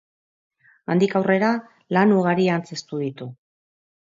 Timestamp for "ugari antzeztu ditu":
2.17-3.29